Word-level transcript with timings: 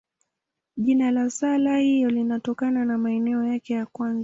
Jina 0.77 1.11
la 1.11 1.29
sala 1.29 1.77
hiyo 1.77 2.09
linatokana 2.09 2.85
na 2.85 2.97
maneno 2.97 3.47
yake 3.47 3.73
ya 3.73 3.85
kwanza. 3.85 4.19